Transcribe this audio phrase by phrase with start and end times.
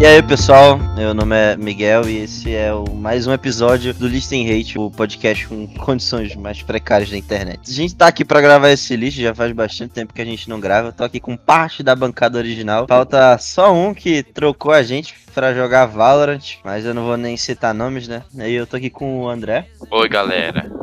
[0.00, 4.06] E aí, pessoal, meu nome é Miguel e esse é o, mais um episódio do
[4.06, 7.58] Listen Hate, o podcast com condições mais precárias da internet.
[7.68, 10.48] A gente tá aqui pra gravar esse lixo, já faz bastante tempo que a gente
[10.48, 10.92] não grava.
[10.92, 12.86] tô aqui com parte da bancada original.
[12.86, 17.36] Falta só um que trocou a gente pra jogar Valorant, mas eu não vou nem
[17.36, 18.22] citar nomes, né?
[18.38, 19.66] Aí eu tô aqui com o André.
[19.90, 20.77] Oi, galera.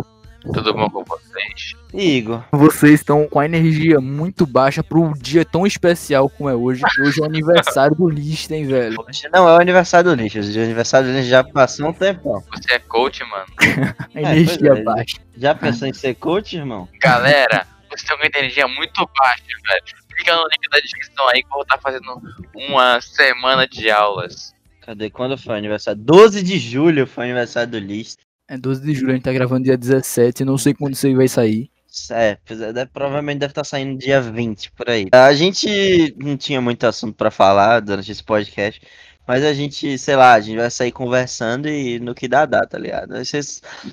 [0.53, 1.75] Tudo bom com vocês?
[1.93, 2.43] E Igor.
[2.51, 6.83] Vocês estão com a energia muito baixa para um dia tão especial como é hoje.
[6.83, 8.95] que Hoje é o aniversário do Listen, velho.
[9.07, 12.43] Hoje não é o aniversário do lixo, o aniversário do lixo já passou um tempão.
[12.53, 13.45] Você é coach, mano.
[14.13, 14.83] A energia pois é.
[14.83, 15.17] baixa.
[15.35, 16.87] Já pensou em ser coach, irmão?
[16.99, 20.05] Galera, vocês estão com energia muito baixa, velho.
[20.15, 22.21] Clica no link da descrição aí que eu vou estar fazendo
[22.53, 24.53] uma semana de aulas.
[24.81, 25.09] Cadê?
[25.09, 25.99] Quando foi o aniversário?
[25.99, 28.17] 12 de julho foi o aniversário do lixo.
[28.47, 30.45] É 12 de julho, a gente tá gravando dia 17.
[30.45, 31.69] Não sei quando isso aí vai sair.
[32.11, 35.07] É, é, deve- provavelmente deve estar saindo dia 20 por aí.
[35.11, 38.81] A gente não tinha muito assunto pra falar durante esse podcast,
[39.25, 42.65] mas a gente, sei lá, a gente vai sair conversando e no que dá, dá,
[42.67, 43.23] tá ligado?
[43.25, 43.41] Ser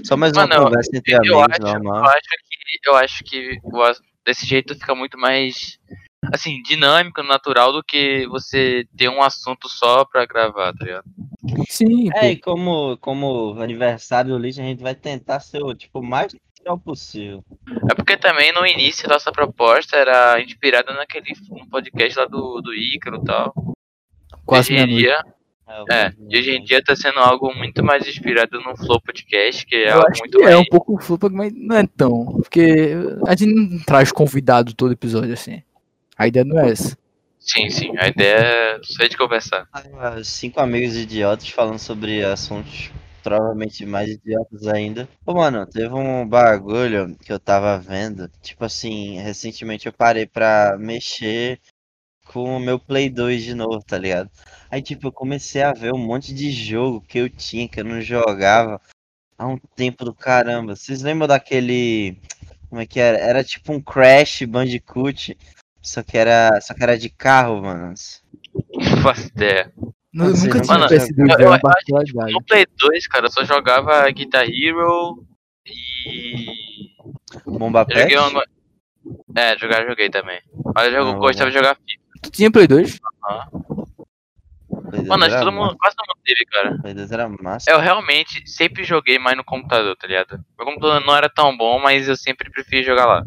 [0.04, 2.04] só mais uma Mano, eu- conversa entre Eu amigos, acho, eu normal.
[2.04, 3.58] acho que, eu acho que
[4.26, 5.78] desse jeito fica muito mais,
[6.30, 11.04] assim, dinâmico, natural do que você ter um assunto só pra gravar, tá ligado?
[11.68, 16.02] Sim, É, e como, como aniversário do lixo, a gente vai tentar ser o tipo,
[16.02, 17.44] mais natural possível.
[17.90, 22.72] É porque também no início nossa proposta era inspirada naquele um podcast lá do, do
[22.74, 23.54] Ícaro e tal.
[24.44, 25.20] Quase hoje em dia,
[25.90, 29.76] É, e hoje em dia tá sendo algo muito mais inspirado no Flow Podcast, que
[29.76, 32.26] é Eu algo muito que é um pouco flupa, mas não é tão.
[32.26, 32.94] Porque
[33.26, 35.62] a gente não traz convidado todo episódio assim.
[36.22, 36.96] A ideia não é essa.
[37.40, 39.68] Sim, sim, a ideia é só de conversar.
[39.72, 42.92] Ah, Cinco amigos idiotas falando sobre assuntos
[43.24, 45.08] provavelmente mais idiotas ainda.
[45.24, 48.30] Pô, mano, teve um bagulho que eu tava vendo.
[48.40, 51.60] Tipo assim, recentemente eu parei pra mexer
[52.26, 54.30] com o meu Play 2 de novo, tá ligado?
[54.70, 57.84] Aí, tipo, eu comecei a ver um monte de jogo que eu tinha, que eu
[57.84, 58.80] não jogava
[59.36, 60.76] há um tempo do caramba.
[60.76, 62.16] Vocês lembram daquele.
[62.68, 63.18] Como é que era?
[63.18, 65.36] Era tipo um Crash Bandicoot.
[65.82, 67.94] Só que era, só que era de carro, mano.
[68.74, 69.72] Não faço ideia.
[70.12, 72.32] Nu- Você Nunca não- tinha Mano, PS2, eu- é eu acho que, particularidade.
[72.32, 75.24] No Play 2, cara, eu só jogava Guitar Hero
[75.66, 76.46] e.
[77.46, 78.44] Bomba Eu joguei uma.
[79.36, 80.40] É, jogar joguei também.
[80.74, 82.02] Mas eu jogo- Não, gostava de jogar FIFA.
[82.22, 83.00] Tu tinha Play 2?
[84.90, 86.78] Play 2 Mano, acho que todo mundo, quase todo mundo teve, cara.
[86.82, 87.70] Play 2 era massa.
[87.70, 90.38] Eu realmente sempre joguei mais no computador, tá ligado?
[90.58, 93.24] Meu computador não era tão bom, mas eu sempre preferi jogar lá.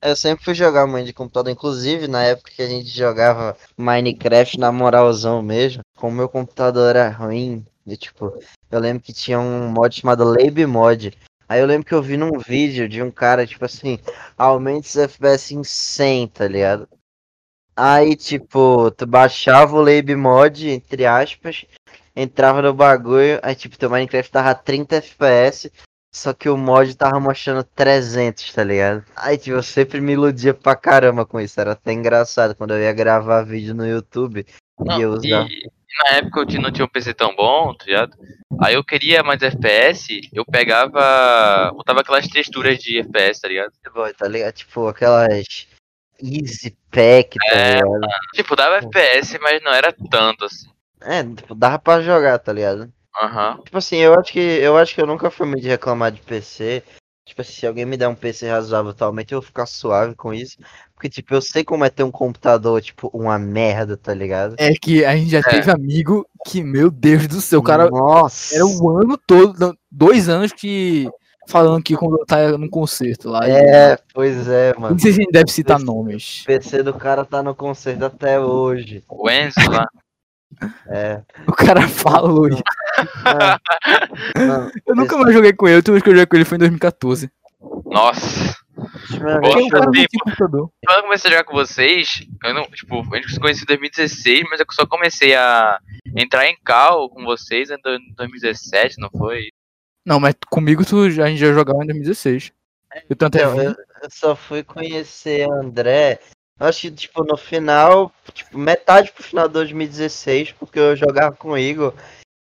[0.00, 4.58] Eu sempre fui jogar muito de computador, inclusive na época que a gente jogava Minecraft
[4.58, 8.32] na moralzão mesmo, como meu computador era ruim, e, tipo,
[8.70, 11.18] eu lembro que tinha um mod chamado Lab Mod.
[11.48, 13.98] Aí eu lembro que eu vi num vídeo de um cara, tipo assim,
[14.36, 16.88] aumente os FPS em 100, tá ligado?
[17.74, 21.64] Aí, tipo, tu baixava o Lab Mod, entre aspas,
[22.14, 25.72] entrava no bagulho, aí, tipo, teu Minecraft tava 30 FPS,
[26.12, 29.04] só que o mod tava mostrando 300, tá ligado?
[29.14, 31.60] Aí, tipo, eu sempre me iludia pra caramba com isso.
[31.60, 34.46] Era até engraçado quando eu ia gravar vídeo no YouTube
[34.80, 35.46] Não, e eu usava.
[35.48, 35.70] e
[36.10, 38.16] na época eu não tinha um PC tão bom, tá ligado?
[38.60, 41.70] Aí eu queria mais FPS, eu pegava.
[41.74, 43.72] botava aquelas texturas de FPS, tá ligado?
[43.92, 44.52] Boy, tá ligado?
[44.54, 45.66] Tipo, aquelas
[46.22, 48.08] Easy Pack, tá É, ligado?
[48.34, 50.68] Tipo, dava FPS, mas não era tanto assim.
[51.00, 52.92] É, tipo, dava pra jogar, tá ligado?
[53.22, 53.58] Aham.
[53.64, 56.20] Tipo assim, eu acho que eu acho que eu nunca fui muito de reclamar de
[56.20, 56.82] PC.
[57.26, 60.32] Tipo assim, se alguém me der um PC razoável atualmente, eu vou ficar suave com
[60.32, 60.56] isso.
[60.94, 64.54] Porque, tipo, eu sei como é ter um computador, tipo, uma merda, tá ligado?
[64.56, 68.54] É que a gente já teve amigo que, meu Deus do céu, o cara Nossa!
[68.54, 71.06] era o ano todo, dois anos que
[71.48, 73.46] falando que quando tá num concerto lá.
[73.48, 74.94] e- É, pois é, mano.
[74.94, 76.42] Não sei se a gente deve citar nomes.
[76.42, 79.04] O PC do cara tá no concerto até hoje.
[79.08, 79.86] O Enzo lá.
[80.88, 81.22] É.
[81.46, 82.62] O cara falou isso.
[84.36, 86.44] Mano, Eu nunca mais joguei com ele, a última vez que eu joguei com ele
[86.44, 87.30] foi em 2014.
[87.84, 88.56] Nossa.
[88.78, 89.40] o eu-
[89.80, 90.70] não tinha computador.
[90.86, 93.66] Quando eu comecei a jogar com vocês, eu não, tipo, a gente se conheceu em
[93.66, 95.78] 2016, mas eu só comecei a
[96.16, 99.48] entrar em cal com vocês em do- 2017, não foi?
[100.06, 102.52] Não, mas comigo tu, já- a gente já jogava em 2016.
[103.10, 106.20] Eu tanto é Então, eu, eu só fui conhecer André,
[106.58, 111.50] acho que, tipo, no final, tipo, metade pro final de 2016, porque eu jogava com
[111.50, 111.94] o Igor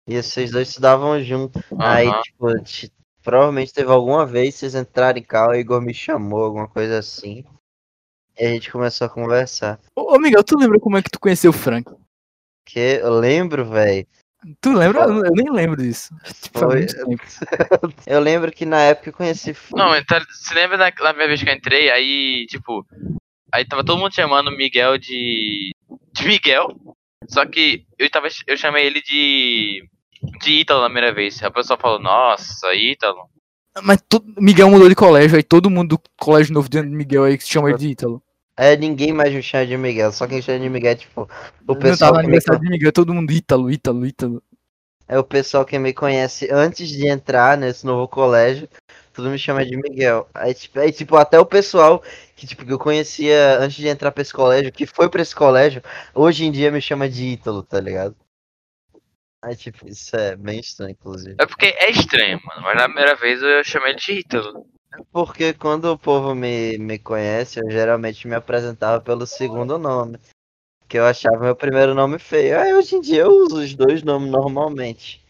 [0.09, 1.59] e vocês dois estudavam junto.
[1.79, 2.23] Aí, Aham.
[2.23, 6.69] tipo, te- provavelmente teve alguma vez vocês entraram em carro, o Igor me chamou, alguma
[6.69, 7.45] coisa assim.
[8.39, 9.79] E a gente começou a conversar.
[9.97, 11.91] Ô, ô, Miguel, tu lembra como é que tu conheceu o Frank?
[12.67, 14.07] Que eu lembro, velho.
[14.61, 15.03] Tu lembra?
[15.05, 16.15] Eu eu nem lembro disso.
[16.43, 16.87] Tipo, Foi-.
[18.07, 19.57] Eu lembro que na época eu conheci.
[19.73, 22.87] Não, então, você lembra da, da primeira vez que eu entrei, aí, tipo,
[23.55, 25.71] aí tava todo mundo chamando o Miguel de.
[26.13, 26.69] De Miguel.
[27.29, 29.89] Só que eu, tava, eu chamei ele de.
[30.43, 31.43] de Ítalo na primeira vez.
[31.43, 33.29] A pessoa falou, nossa, Ítalo.
[33.83, 33.99] Mas
[34.39, 37.51] Miguel mudou de colégio, aí todo mundo do colégio novo de Miguel aí que se
[37.51, 38.23] chama ele de Ítalo.
[38.57, 41.29] É, ninguém mais me chama de Miguel, só quem chama de Miguel é tipo o
[41.67, 44.43] Não pessoal tava no que me, aniversário de Miguel, todo mundo Ítalo, Ítalo, Ítalo.
[45.09, 48.69] é o pessoal que me conhece antes de entrar nesse novo colégio,
[49.15, 50.29] tudo me chama de Miguel.
[50.35, 52.03] Aí tipo, aí, tipo, até o pessoal
[52.37, 55.35] que tipo que eu conhecia antes de entrar pra esse colégio, que foi pra esse
[55.35, 55.83] colégio,
[56.13, 58.17] hoje em dia me chama de Ítalo, tá ligado?
[59.43, 61.37] Aí tipo, isso é bem estranho, inclusive.
[61.39, 62.63] É porque é estranho, mano.
[62.63, 64.67] Mas na primeira vez eu chamei ele de Ítalo.
[65.13, 70.19] Porque quando o povo me, me conhece, eu geralmente me apresentava pelo segundo nome.
[70.89, 72.59] Que eu achava meu primeiro nome feio.
[72.59, 75.24] Aí hoje em dia eu uso os dois nomes normalmente.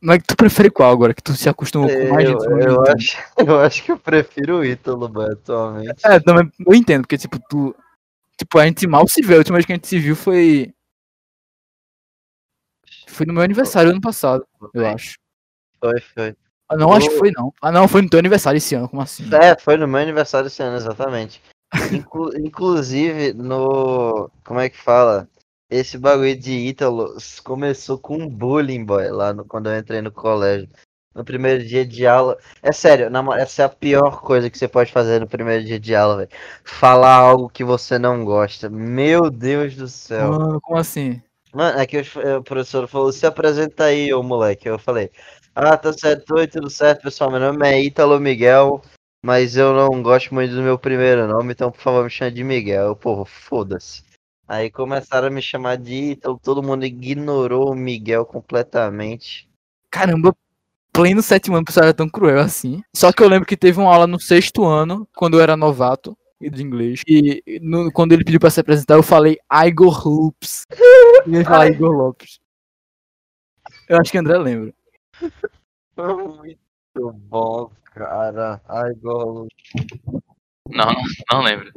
[0.00, 1.12] Mas tu prefere qual agora?
[1.12, 2.88] Que tu se acostumou com mais Eu, gente eu, Ítalo?
[2.88, 6.06] acho, eu acho que eu prefiro o Ítalo, mano, atualmente.
[6.06, 7.74] É, também, eu entendo, porque tipo, tu.
[8.36, 9.34] Tipo, a gente mal se vê.
[9.34, 10.72] A última vez que a gente se viu foi.
[13.08, 15.18] Foi no meu aniversário ano passado, eu acho.
[15.80, 16.36] Foi, foi.
[16.68, 17.52] Ah, não, acho que foi não.
[17.60, 19.24] Ah, não, foi no teu aniversário esse ano, como assim?
[19.34, 21.42] É, foi no meu aniversário esse ano, exatamente.
[21.92, 24.30] Inclu- inclusive, no.
[24.44, 25.28] Como é que fala?
[25.70, 30.10] Esse bagulho de Ítalo começou com um bullying, boy, lá no, quando eu entrei no
[30.10, 30.68] colégio.
[31.14, 32.38] No primeiro dia de aula.
[32.62, 35.78] É sério, na essa é a pior coisa que você pode fazer no primeiro dia
[35.78, 36.30] de aula, velho.
[36.64, 38.70] Falar algo que você não gosta.
[38.70, 40.30] Meu Deus do céu.
[40.30, 41.20] Mano, como assim?
[41.52, 44.68] Mano, é que o professor falou, se apresenta aí, ô moleque.
[44.68, 45.10] Eu falei,
[45.54, 47.30] ah, tá certo, oi, tudo certo, pessoal.
[47.30, 48.80] Meu nome é Ítalo Miguel,
[49.24, 52.44] mas eu não gosto muito do meu primeiro nome, então por favor me chame de
[52.44, 52.94] Miguel.
[52.94, 54.07] Povo, foda-se.
[54.48, 59.46] Aí começaram a me chamar de Ítalo, todo mundo ignorou o Miguel completamente.
[59.90, 60.34] Caramba,
[60.90, 62.82] pleno sétimo ano, o pessoal era tão cruel assim.
[62.96, 66.16] Só que eu lembro que teve uma aula no sexto ano, quando eu era novato
[66.40, 67.02] de inglês.
[67.06, 70.64] E no- quando ele pediu pra se apresentar, eu falei Igor Lopes.
[71.26, 72.40] E ele falou Igor Lopes.
[73.86, 74.72] Eu acho que André lembra.
[75.94, 78.62] Foi muito bom, cara.
[79.00, 79.46] Gol.
[80.70, 81.02] Não, não,
[81.32, 81.70] não lembro.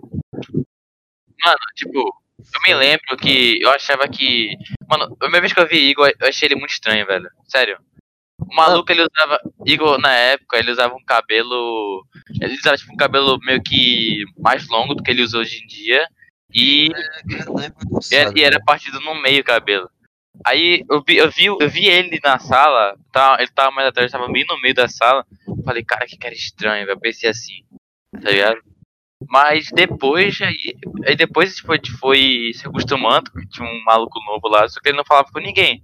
[1.44, 2.22] Mano, tipo,
[2.56, 4.56] eu me lembro que eu achava que.
[4.90, 7.30] Mano, a primeira vez que eu vi Igor, eu achei ele muito estranho, velho.
[7.48, 7.78] Sério.
[8.40, 9.40] O maluco, ele usava.
[9.66, 12.04] Igor, na época, ele usava um cabelo.
[12.42, 15.68] Ele usava, tipo, um cabelo meio que mais longo do que ele usa hoje em
[15.68, 16.06] dia.
[16.54, 16.90] E,
[18.12, 19.90] e era- e era partido no meio o cabelo.
[20.46, 24.12] Aí eu vi, eu vi, eu vi ele na sala, tá, ele tava mais atrás,
[24.12, 25.26] tava bem no meio da sala.
[25.64, 27.00] Falei, cara, que cara estranho, velho.
[27.00, 27.64] Pensei assim,
[28.22, 28.60] tá ligado?
[29.30, 30.76] Mas depois, aí,
[31.06, 34.90] aí depois tipo, a gente foi se acostumando, tinha um maluco novo lá, só que
[34.90, 35.84] ele não falava com ninguém.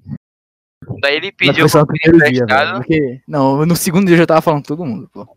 [1.02, 2.78] Daí ele pediu primeiro dia, emprestado.
[2.78, 3.22] Porque...
[3.28, 5.28] Não, no segundo dia eu já tava falando com todo mundo, pô.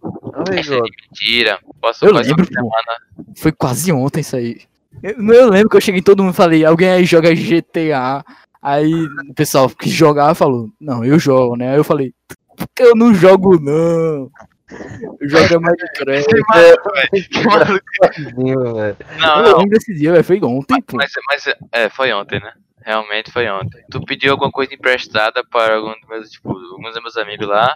[0.49, 0.82] Ai, Igor.
[0.82, 1.58] Mentira.
[1.81, 2.52] Posso Eu lembro, uma pô.
[2.52, 3.35] semana.
[3.37, 4.61] Foi quase ontem isso aí.
[5.03, 8.25] Eu, eu lembro que eu cheguei em todo mundo e falei, alguém aí joga GTA.
[8.62, 8.93] Aí
[9.29, 11.70] o pessoal que jogava falou, não, eu jogo, né?
[11.70, 12.12] Aí eu falei,
[12.56, 14.31] porque eu não jogo não.
[14.70, 16.28] É Minecraft.
[16.28, 17.28] Que maluco, velho.
[17.28, 18.76] Que maluco.
[18.76, 18.96] Velho.
[19.19, 19.69] Não, Eu não.
[20.12, 20.25] velho.
[20.25, 20.96] Foi ontem, pô.
[20.96, 22.52] Mas, mas é, foi ontem, né?
[22.84, 23.82] Realmente foi ontem.
[23.90, 27.75] Tu pediu alguma coisa emprestada para algum dos meus, tipo, alguns dos meus amigos lá.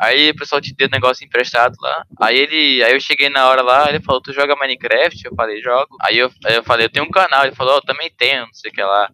[0.00, 2.04] Aí o pessoal te deu negócio emprestado lá.
[2.22, 2.82] Aí ele.
[2.82, 5.26] Aí eu cheguei na hora lá, ele falou, tu joga Minecraft?
[5.26, 5.94] Eu falei, jogo.
[6.00, 7.44] Aí eu, aí eu falei, eu tenho um canal.
[7.44, 9.10] Ele falou, ó, eu também tenho, não sei o que lá.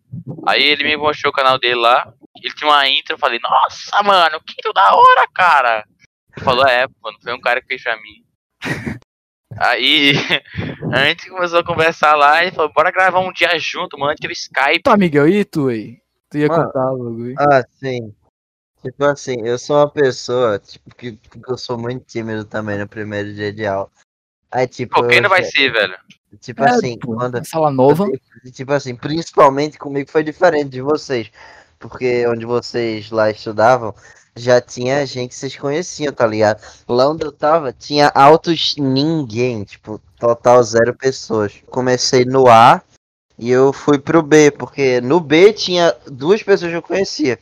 [0.47, 2.13] Aí ele me mostrou o canal dele lá.
[2.41, 5.85] Ele tinha uma intro, eu falei, nossa, mano, que da hora, cara.
[6.37, 8.25] Ele falou, é, mano, foi um cara que fez pra mim.
[9.59, 10.13] Aí
[10.93, 14.35] a gente começou a conversar lá e falou, bora gravar um dia junto, mano, teve
[14.35, 14.83] Skype.
[14.83, 15.99] Tá, Miguel, e tu aí?
[16.31, 16.65] Tu ia Mano.
[16.65, 17.35] contar o bagulho.
[17.39, 18.15] Ah, sim.
[18.83, 23.33] Tipo assim, eu sou uma pessoa, tipo, que, eu sou muito tímido também no primeiro
[23.33, 23.91] dia de aula.
[24.51, 25.97] Aí, tipo, Pô, quem não vai ser, velho?
[26.41, 28.07] tipo É, assim, pô, quando, Sala nova.
[28.53, 31.31] Tipo assim, principalmente comigo foi diferente de vocês.
[31.79, 33.95] Porque onde vocês lá estudavam,
[34.37, 36.61] já tinha gente que vocês conheciam, tá ligado?
[36.87, 41.55] Lá onde eu tava, tinha altos ninguém, tipo, total zero pessoas.
[41.71, 42.83] Comecei no A
[43.39, 47.39] e eu fui pro B, porque no B tinha duas pessoas que eu conhecia.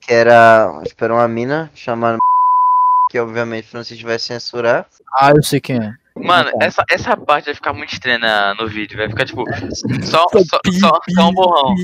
[0.00, 2.18] Que era, acho que era uma mina chamada
[3.10, 4.86] que obviamente Francisco vai censurar.
[5.18, 5.94] Ah, eu sei quem é.
[6.14, 9.44] Mano, essa, essa parte vai ficar muito estranha no vídeo, vai ficar tipo,
[10.04, 11.74] só, Só só, só um borrão.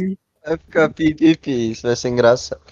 [0.49, 2.63] Vai ficar pipipi, isso vai ser engraçado.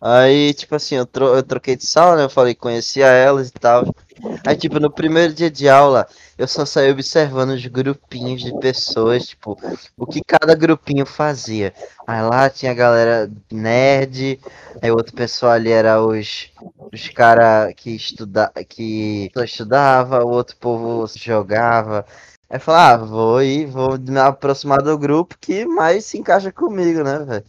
[0.00, 2.24] Aí, tipo assim, eu, tro eu troquei de sala, né?
[2.24, 3.94] Eu falei, conhecia elas e tal.
[4.46, 6.06] Aí, tipo, no primeiro dia de aula,
[6.38, 9.58] eu só saí observando os grupinhos de pessoas, tipo,
[9.98, 11.74] o que cada grupinho fazia.
[12.06, 14.40] Aí lá tinha a galera nerd,
[14.80, 16.50] aí outro pessoal ali era os,
[16.90, 22.06] os cara que estuda que estudava, o outro povo jogava.
[22.50, 27.04] Aí falei, ah, vou ir, vou me aproximar do grupo que mais se encaixa comigo,
[27.04, 27.44] né, velho?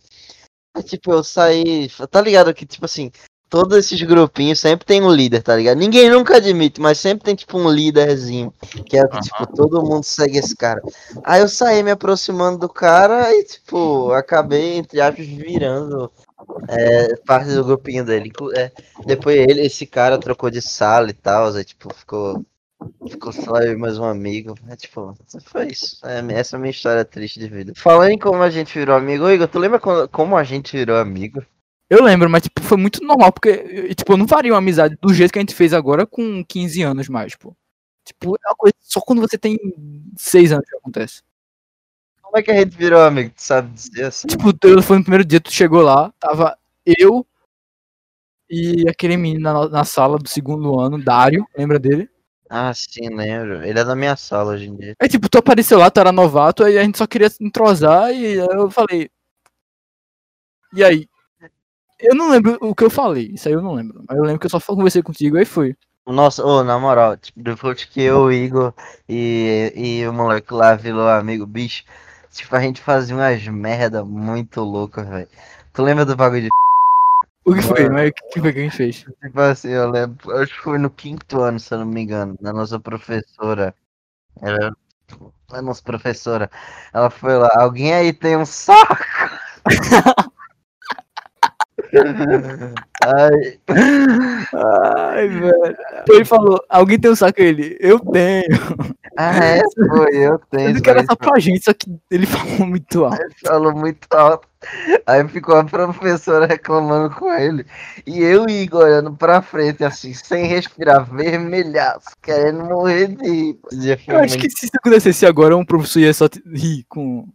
[0.76, 1.90] Aí, tipo, eu saí.
[2.10, 3.12] Tá ligado que, tipo assim,
[3.50, 5.78] todos esses grupinhos sempre tem um líder, tá ligado?
[5.78, 8.54] Ninguém nunca admite, mas sempre tem, tipo, um líderzinho.
[8.86, 9.22] Que é o que, Aham.
[9.22, 10.82] tipo, todo mundo segue esse cara.
[11.24, 16.10] Aí eu saí me aproximando do cara e, tipo, acabei, entre aspas, virando
[16.70, 18.32] é, parte do grupinho dele.
[18.56, 18.72] É,
[19.06, 22.46] depois ele, esse cara trocou de sala e tal, aí, tipo, ficou.
[23.10, 24.56] Ficou só eu e mais um amigo.
[24.68, 26.00] É, tipo, foi isso.
[26.06, 27.74] É, essa é a minha história triste de vida.
[27.76, 30.98] Falando em como a gente virou amigo, Igor, tu lembra quando- como a gente virou
[30.98, 31.46] amigo?
[31.90, 35.14] Eu lembro, mas tipo, foi muito normal, porque tipo, eu não faria uma amizade do
[35.14, 37.54] jeito que a gente fez agora com 15 anos mais, pô.
[38.06, 39.58] Tipo, é uma coisa só quando você tem
[40.18, 41.22] 6 anos que acontece.
[42.22, 43.32] Como é que a gente virou amigo?
[43.36, 44.28] Tu sabe dizer assim?
[44.28, 47.26] Tipo, eu, foi no primeiro dia, tu chegou lá, tava eu
[48.50, 52.10] e aquele menino na, na sala do segundo ano, Dário, lembra dele?
[52.54, 53.64] Ah, sim, lembro.
[53.64, 54.94] Ele é da minha sala hoje em dia.
[55.02, 58.12] Aí, tipo, tu apareceu lá, tu era novato, aí a gente só queria se entrosar
[58.12, 59.10] e aí eu falei.
[60.74, 61.08] E aí?
[62.00, 64.04] Eu não lembro o que eu falei, isso aí eu não lembro.
[64.08, 65.76] Mas eu lembro que eu só conversei contigo, aí foi.
[66.06, 68.74] Nossa, ô, na moral, tipo, depois que eu, o Igor
[69.08, 71.86] e, e o moleque lá virou amigo, bicho,
[72.32, 75.30] tipo, a gente fazia umas merda muito loucas, velho.
[75.74, 76.50] Tu lembra do bagulho de
[77.46, 77.90] O que foi?
[77.90, 79.06] Mas o que foi que a gente fez?
[79.22, 82.38] Tipo assim, eu lembro, acho que foi no quinto ano, se eu não me engano,
[82.40, 83.74] da nossa professora.
[84.42, 84.74] Era
[85.52, 86.50] a nossa professora.
[86.94, 88.98] Ela foi lá, alguém aí tem um saco?
[93.04, 93.60] Ai,
[94.54, 95.78] Ai, velho.
[96.10, 97.78] Ele falou, alguém tem um saco ele?
[97.80, 98.46] Eu tenho.
[99.18, 100.70] Ah, é, foi, eu tenho.
[100.70, 103.22] Ele que era só pra gente, só que ele falou muito alto.
[103.22, 104.48] Ele falou muito alto.
[105.08, 107.66] Aí ficou a professora reclamando com ele.
[108.06, 113.60] E eu e Igor olhando pra frente, assim, sem respirar, vermelhaço, querendo morrer de rir.
[114.08, 117.28] Eu acho que se isso acontecesse agora, um professor ia só rir com.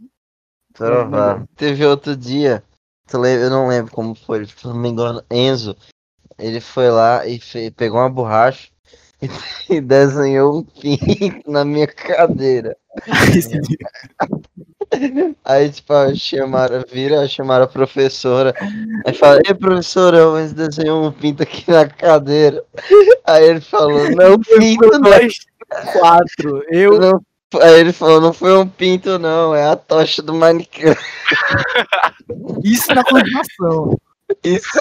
[0.73, 1.49] provável.
[1.56, 2.62] Teve outro dia,
[3.12, 5.76] eu não lembro como foi, se não me engano, Enzo.
[6.38, 7.40] Ele foi lá e
[7.71, 8.68] pegou uma borracha
[9.70, 12.76] e, desenhou um pinto na minha cadeira.
[15.44, 18.54] Aí, tipo, chamaram, vira, chamaram a professora.
[19.04, 22.64] Aí fala, ei, professora, Enzo desenhou um pinto aqui na cadeira.
[23.25, 25.11] Aí ele falou, não, pinto não.
[25.92, 26.62] Quatro.
[26.70, 27.20] Eu, não.
[27.61, 31.02] Aí ele falou, não foi um pinto, não, é a tocha do Minecraft.
[32.62, 33.99] isso na coordenação.
[34.44, 34.80] Isso.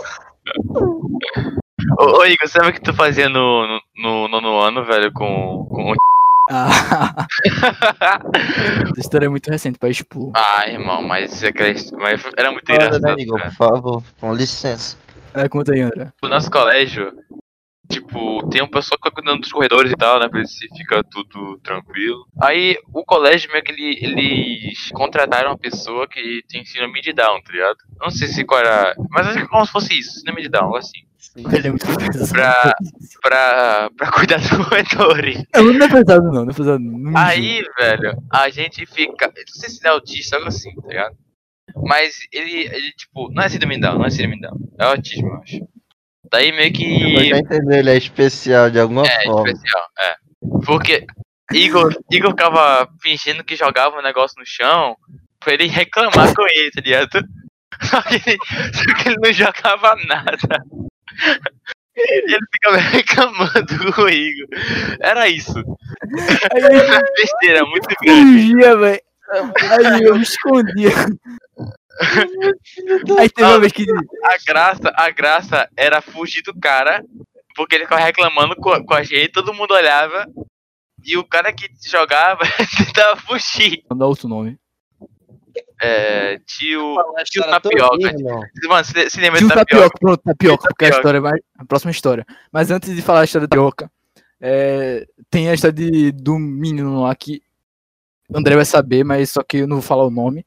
[2.00, 5.66] Ô, ô Igor, sabe o que tu fazia no, no, no nono ano, velho, com,
[5.70, 5.96] com o
[6.48, 7.26] Ah.
[8.92, 10.32] Essa história é muito recente pra expor.
[10.36, 11.52] Ah, irmão, mas é
[11.98, 13.20] mas era muito Fala, né, engraçado.
[13.20, 13.50] Igor, cara.
[13.50, 14.96] por favor, com licença.
[15.34, 16.14] É, conta aí, André.
[16.24, 17.12] O nosso colégio,
[17.90, 20.30] tipo, tem um pessoal que fica cuidando dos corredores e tal, né?
[20.30, 22.28] Pra ver se fica tudo tranquilo.
[22.40, 27.42] Aí o colégio meio que ele, eles contrataram uma pessoa que tem síndrome de Down,
[27.42, 27.78] tá ligado?
[28.00, 28.96] Não sei se qual era.
[29.10, 31.00] Mas acho que como se fosse isso, síndrome de Down, algo assim.
[31.36, 32.32] Ele é muito pesado.
[32.32, 32.76] Pra,
[33.22, 35.44] pra, pra cuidar dos corredores.
[35.54, 36.46] Não, não é pesado, não.
[36.46, 37.18] Não é pesado, não.
[37.18, 39.26] Aí, velho, a gente fica.
[39.26, 41.16] eu Não sei se ele é autista, algo assim, tá ligado?
[41.86, 44.58] Mas ele, ele tipo, não é síndrome Down, não é síndrome Down.
[44.80, 45.68] É autismo, eu acho.
[46.32, 47.30] Daí meio que.
[47.30, 49.50] já entendeu, ele é especial de alguma É, forma.
[49.50, 50.16] especial, é.
[50.66, 51.06] Porque
[51.54, 54.96] Igor, Igor ficava fingindo que jogava um negócio no chão
[55.40, 57.24] pra ele reclamar com ele, tá ligado?
[57.82, 58.38] Só que ele,
[58.74, 60.64] só que ele não jogava nada.
[61.98, 64.48] E ele ficava reclamando com o Igor.
[65.00, 65.58] Era isso.
[66.52, 68.42] Aí Era besteira muito grande.
[68.42, 69.02] fugia, velho.
[69.30, 70.92] Aí eu me escondia.
[73.18, 73.86] Aí teve uma vez que.
[74.24, 77.04] A graça, a graça era fugir do cara,
[77.56, 80.28] porque ele ficava reclamando com, com a gente, todo mundo olhava.
[81.04, 82.42] E o cara que jogava
[82.78, 83.84] tentava fugir.
[83.90, 84.58] Não dá outro nome.
[85.82, 86.96] É, tio.
[87.26, 88.16] Tio tô Tapioca.
[88.68, 89.90] Mano, se, se lembra Tio de tapioca?
[89.90, 90.98] Tapioca, pronto, Tapioca, porque a Tapioca.
[90.98, 91.40] história vai.
[91.58, 92.26] A próxima história.
[92.52, 93.92] Mas antes de falar a história da Tapioca,
[94.40, 97.42] é, tem a história de, do menino lá que.
[98.30, 100.46] o André vai saber, mas só que eu não vou falar o nome.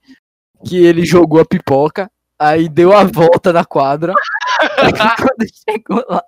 [0.67, 4.13] Que ele jogou a pipoca, aí deu a volta na quadra.
[5.19, 6.23] quando chegou lá.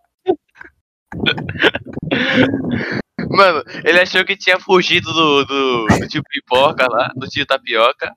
[3.28, 8.14] Mano, ele achou que tinha fugido do, do, do tio Pipoca lá, do tio Tapioca.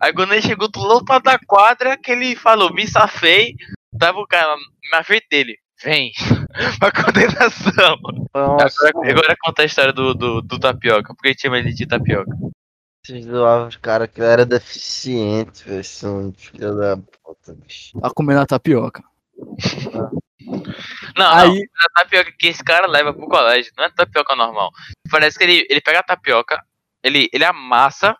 [0.00, 3.54] Aí quando ele chegou do outro lado da quadra, que ele falou, me safei,
[3.98, 4.56] tava o cara
[4.90, 5.56] na frente dele.
[5.82, 6.12] Vem,
[6.80, 7.98] pra condenação.
[8.34, 12.30] Nossa, Agora, agora conta a história do, do, do Tapioca, porque chama ele de Tapioca.
[13.06, 15.84] Vocês zoavam os caras que era deficiente, velho.
[15.84, 18.00] São filho da puta, bicho.
[18.00, 19.04] Tá comendo a tapioca.
[19.86, 20.10] Não,
[21.16, 24.72] não, Aí, a tapioca que esse cara leva pro colégio, não é tapioca normal.
[25.08, 26.60] Parece que ele, ele pega a tapioca,
[27.00, 28.16] Ele, ele amassa.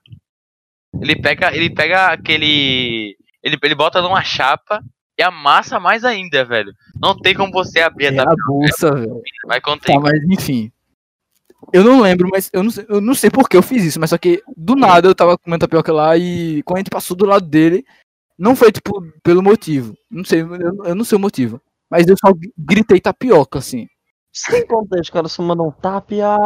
[1.01, 3.17] Ele pega, ele pega aquele.
[3.43, 4.83] Ele, ele bota numa chapa
[5.19, 6.73] e amassa mais ainda, velho.
[7.01, 8.45] Não tem como você abrir a É a tapioca.
[8.47, 9.23] bolsa, velho.
[9.47, 9.95] Vai contém.
[9.97, 10.71] Tá, mas enfim.
[11.73, 13.99] Eu não lembro, mas eu não, sei, eu não sei por que eu fiz isso,
[13.99, 17.17] mas só que do nada eu tava comendo tapioca lá e quando a gente passou
[17.17, 17.85] do lado dele,
[18.39, 19.97] não foi tipo pelo motivo.
[20.11, 21.61] Não sei, eu, eu não sei o motivo.
[21.91, 23.87] Mas eu só gritei tapioca, assim.
[24.33, 26.37] Sem contexto, cara, só mandou um tapia.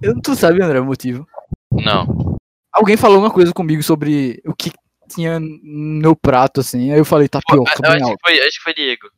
[0.00, 1.26] Eu, tu sabe, André, o motivo.
[1.84, 2.36] Não.
[2.72, 4.70] Alguém falou uma coisa comigo sobre o que
[5.08, 5.48] tinha no
[6.00, 6.92] meu prato, assim.
[6.92, 9.08] Aí eu falei Pô, tapioca, eu bem acho que, foi, acho que foi Diego.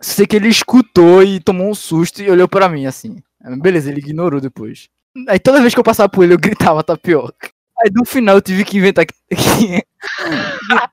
[0.00, 3.16] Sei que ele escutou e tomou um susto e olhou pra mim, assim.
[3.60, 4.88] Beleza, ele ignorou depois.
[5.28, 7.50] Aí toda vez que eu passava por ele, eu gritava tapioca.
[7.84, 9.14] Aí no final eu tive que inventar que,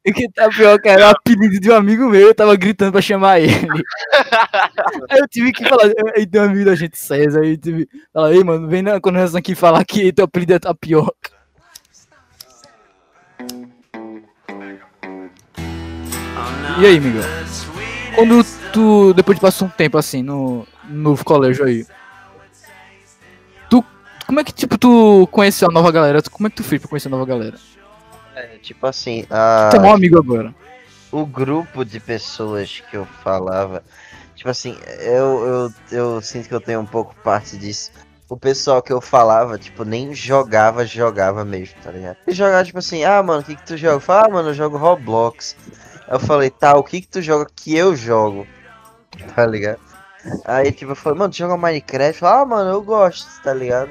[0.03, 3.39] que, que tapioca era o apelido de um amigo meu, eu tava gritando pra chamar
[3.39, 3.53] ele.
[5.07, 7.85] Aí eu tive que falar, aí tem um amigo da gente, César, aí eu tive
[7.85, 11.31] que falar, ei mano, vem na, quando nós aqui falar que teu apelido é tapioca.
[16.79, 17.23] E aí, Miguel?
[18.15, 18.43] Quando
[18.73, 21.85] tu, depois de passar um tempo assim no, no colégio aí,
[24.29, 26.21] como é que, tipo, tu conheceu a nova galera?
[26.21, 27.57] Como é que tu fez pra conhecer a nova galera?
[28.35, 29.69] É, tipo assim, a...
[29.71, 30.53] Tu é maior amigo agora.
[31.11, 33.83] o grupo de pessoas que eu falava,
[34.35, 37.91] tipo assim, eu, eu, eu sinto que eu tenho um pouco parte disso.
[38.29, 42.17] O pessoal que eu falava, tipo, nem jogava, jogava mesmo, tá ligado?
[42.27, 43.95] E jogava, tipo assim, ah, mano, o que que tu joga?
[43.95, 45.55] Eu falava, ah, mano, eu jogo Roblox.
[46.07, 48.45] Eu falei, tá, o que que tu joga que eu jogo?
[49.35, 49.79] Tá ligado?
[50.45, 52.13] Aí, tipo, eu falei, mano, tu joga Minecraft?
[52.13, 53.89] Eu falei, ah, mano, eu gosto, tá ligado?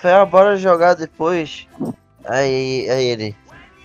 [0.00, 1.66] Falei, ah, bora jogar depois.
[2.24, 3.36] Aí, aí ele,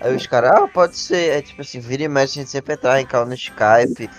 [0.04, 1.38] Aí os caras, ah, pode ser.
[1.38, 4.10] É tipo assim, vira e mexe, a gente sempre entrava em call no Skype,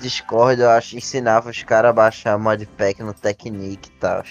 [0.00, 4.24] Discord, eu acho, ensinava os caras a baixar modpack no Technique e tal.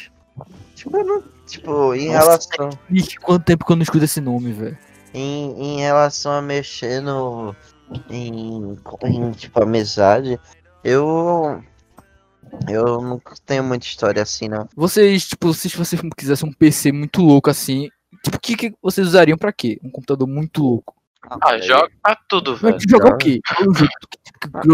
[0.75, 2.69] Tipo, não, tipo, em Nossa, relação.
[2.91, 4.77] Ih, quanto tempo que eu não escuto esse nome, velho.
[5.13, 7.55] Em, em relação a mexer no.
[8.10, 10.38] Em, em tipo, amizade,
[10.84, 11.63] eu.
[12.69, 14.67] Eu não tenho muita história assim, não.
[14.75, 17.89] Vocês, tipo, se vocês quisessem um PC muito louco assim,
[18.23, 19.79] tipo, o que, que vocês usariam pra quê?
[19.83, 20.95] Um computador muito louco.
[21.41, 22.77] Ah, joga pra tudo, Mas velho.
[22.77, 23.17] tu jogar o joga.
[23.17, 23.41] quê?
[23.55, 23.91] Qual o jogo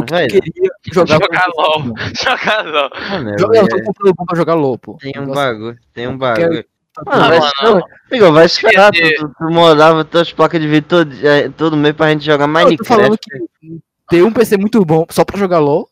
[0.05, 1.19] que, queria jogar?
[1.19, 1.83] jogar LOL.
[2.21, 2.89] Joga LOL.
[3.09, 4.97] Mano, Joga, eu tô um bom pra jogar LOL, pô.
[4.97, 6.63] Tem um bagulho, tem um bagulho.
[6.93, 10.67] tá Mano, vai, mano, não, Amigo, vai esperar, tu, tu, tu morava tuas placas de
[10.67, 13.49] vídeo todo, eh, todo mês pra gente jogar Não, eu tô falando Minecraft.
[13.59, 15.89] que ter um PC muito bom só pra jogar LOL.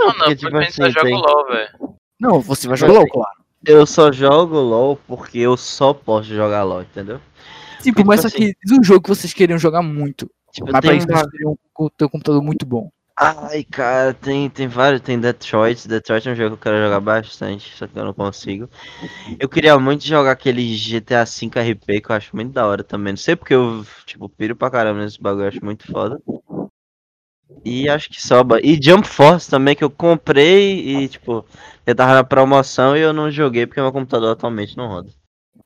[0.00, 1.68] Não, não, porque, tipo só assim, joga tem- LOL, velho.
[2.20, 3.40] Não, você vai Tipo jogar LOL, assim, claro.
[3.66, 7.20] Eu só jogo LOL porque eu só posso jogar LOL, entendeu?
[7.82, 10.30] Tipo, tipo mas só assim- que diz um jogo que vocês queriam jogar muito.
[10.52, 12.90] Tipo, Mas pra isso um vocês teriam um computador muito bom.
[13.22, 15.86] Ai, cara, tem, tem vários, tem Detroit.
[15.86, 18.66] Detroit é um jogo que eu quero jogar bastante, só que eu não consigo.
[19.38, 23.12] Eu queria muito jogar aquele GTA V RP, que eu acho muito da hora também.
[23.12, 26.18] Não sei porque eu, tipo, piro pra caramba nesse bagulho, eu acho muito foda.
[27.64, 28.58] E acho que soba.
[28.62, 31.44] E Jump Force também, que eu comprei e, tipo,
[31.86, 35.10] eu tava na promoção e eu não joguei porque meu computador atualmente não roda.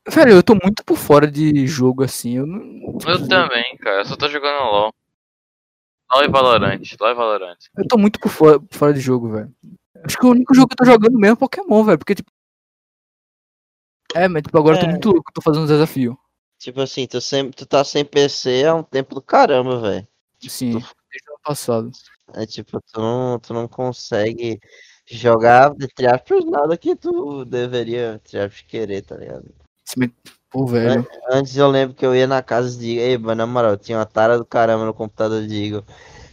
[0.07, 2.37] Velho, eu tô muito por fora de jogo assim.
[2.37, 4.01] Eu, não, tipo, Eu também, cara.
[4.01, 4.93] Eu só tô jogando LOL.
[6.11, 6.81] LOL e Valorant.
[6.99, 7.57] LOL e Valorant.
[7.77, 9.51] eu tô muito por fora, por fora de jogo, velho.
[10.03, 11.97] Acho que o único jogo que eu tô jogando mesmo é Pokémon, velho.
[11.97, 12.29] Porque, tipo.
[14.13, 14.89] É, mas tipo, agora eu tô É.
[14.89, 16.17] muito louco, tô fazendo um desafio.
[16.59, 20.07] Tipo assim, tu, sem, tu tá sem PC há um tempo do caramba, velho.
[20.47, 20.95] Sim, desde o ano
[21.45, 21.91] passado.
[22.33, 24.59] É tipo, tu não, tu não consegue
[25.07, 29.45] jogar, entre aspas, nada que tu deveria, entre aspas, querer, tá ligado?
[30.51, 31.05] Pô, velho.
[31.31, 33.97] Antes eu lembro que eu ia na casa de Igor, ei, mas na moral, tinha
[33.99, 35.83] uma tara do caramba no computador de Igor.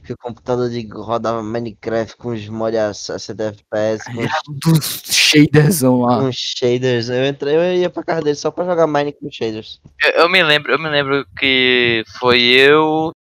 [0.04, 4.58] Que o computador de Igor rodava Minecraft com os mods a 60 FPS, com, os-
[4.60, 6.18] Dos shaderzão lá.
[6.20, 7.08] com os shaders.
[7.08, 9.80] Eu entrei, eu ia pra casa dele só pra jogar Mine com shaders.
[10.02, 13.12] Eu, eu me lembro, eu me lembro que foi eu.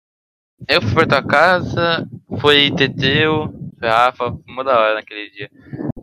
[0.69, 2.09] Eu fui pra tua casa,
[2.41, 5.51] foi Teteu, foi Rafa, foi uma da hora naquele dia.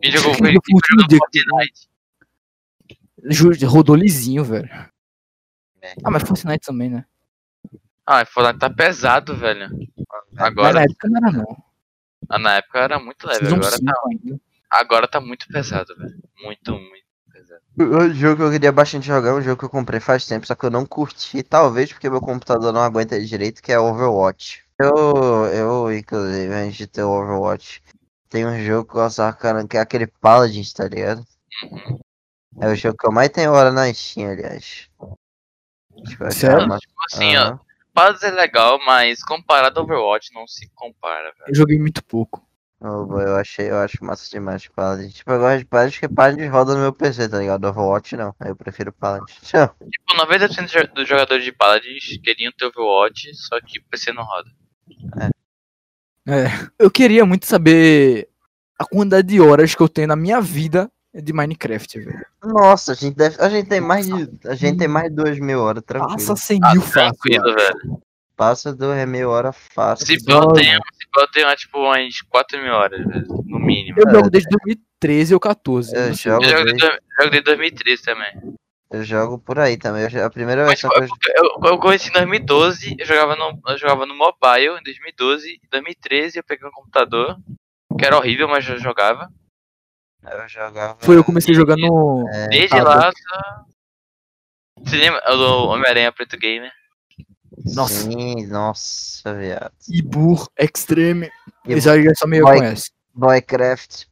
[0.02, 1.88] Gente jogou, foi, foi Fortnite.
[3.66, 4.68] Rodou lisinho, velho.
[5.80, 5.94] É.
[6.04, 7.04] Ah, mas Fortnite também, né?
[8.06, 9.68] Ah, Fortnite tá pesado, velho.
[10.32, 11.64] Mas Agora, na época não era, não.
[12.28, 14.40] ah, na época era muito leve, agora 5 tá, ainda.
[14.70, 16.18] agora tá muito pesado, velho.
[16.42, 17.07] Muito, muito.
[17.78, 20.46] O jogo que eu queria bastante jogar é um jogo que eu comprei faz tempo,
[20.46, 23.78] só que eu não curti, talvez porque meu computador não aguenta ele direito, que é
[23.78, 24.64] Overwatch.
[24.78, 27.82] Eu, eu, inclusive, antes de ter o Overwatch,
[28.28, 31.24] tem um jogo que eu gosto bacana, que é aquele Paladins, tá ligado?
[31.70, 31.98] Uhum.
[32.60, 34.88] É o jogo que eu mais tenho hora na Steam, aliás.
[36.06, 36.66] Tipo, eu Sério?
[36.66, 36.80] massa.
[36.80, 37.60] Tipo assim, ó, Aham.
[37.94, 41.48] Paladins é legal, mas comparado ao Overwatch não se compara, velho.
[41.48, 42.47] Eu joguei muito pouco.
[42.80, 45.08] Boy, eu achei, eu acho massa demais de Paladin.
[45.08, 47.64] Tipo, eu gosto de Paladin porque Paladin roda no meu PC, tá ligado?
[47.66, 49.24] Overwatch não, aí eu prefiro Paladin.
[49.42, 49.74] Tchau.
[49.90, 54.12] Tipo, 90% dos jo- dos jogadores de Paladins queriam ter Overwatch, só que o PC
[54.12, 54.48] não roda.
[56.78, 58.28] Eu queria muito saber
[58.78, 62.26] a quantidade de horas que eu tenho na minha vida de Minecraft, velho.
[62.44, 65.38] Nossa, a gente deve, a gente tem mais de, a gente tem mais de duas
[65.40, 66.12] mil horas, tranquilo.
[66.16, 66.92] Passa 100 Ah, mil fácil.
[66.92, 68.02] tranquilo, velho.
[68.38, 70.06] Passa duas mil horas fácil.
[70.06, 73.00] Se eu tenho, se eu tenho tipo umas 4 mil horas,
[73.44, 73.98] no mínimo.
[73.98, 75.92] Eu jogo desde 2013 ou 14.
[75.96, 78.56] Eu jogo Eu jogo desde- jogo desde 2013 também.
[78.92, 80.04] Eu jogo por aí também.
[80.22, 84.06] A primeira versão que eu eu, eu conheci em 2012, eu jogava, no, eu jogava
[84.06, 87.36] no mobile em 2012, em 2013 eu peguei um computador,
[87.98, 89.28] que era horrível, mas eu jogava.
[90.22, 90.96] Eu jogava.
[91.00, 92.24] Foi eu comecei jogando no.
[92.32, 93.64] É, Desde lá, só...
[94.84, 96.70] Você lembra do Homem-Aranha Preto Gamer?
[97.74, 98.02] Nossa.
[98.10, 99.72] Sim, nossa, viado.
[99.88, 101.30] Ibur Extreme.
[101.66, 102.90] Esse aí só meio Boy- conhece.
[103.14, 104.04] Boycraft.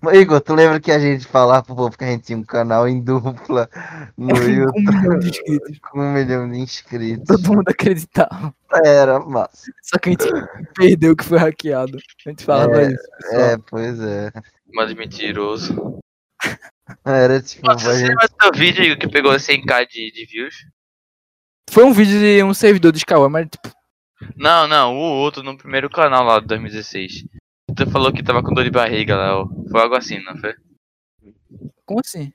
[0.00, 2.44] Mas, Igor, tu lembra que a gente falava pro povo que a gente tinha um
[2.44, 3.68] canal em dupla
[4.16, 5.78] no Com um YouTube milhão de inscritos.
[5.80, 7.26] com um milhão de inscritos?
[7.26, 8.54] Todo mundo acreditava.
[8.84, 9.70] Era massa.
[9.82, 10.28] Só que a gente
[10.76, 11.98] perdeu que foi hackeado.
[12.24, 13.08] A gente falava É, isso.
[13.20, 13.40] pessoal.
[13.42, 14.32] É, pois é.
[14.72, 15.98] Mas mentiroso.
[17.04, 17.66] Era tipo.
[17.66, 20.54] Nossa, você gente- lembra do teu vídeo Igor, que pegou 100k de, de views?
[21.74, 23.68] Foi um vídeo de um servidor de Kawa, mas tipo,
[24.36, 27.24] Não, não, o outro no primeiro canal lá de 2016.
[27.76, 29.48] Tu falou que tava com dor de barriga lá, ó.
[29.68, 30.54] Foi algo assim, não foi?
[31.84, 32.32] como assim?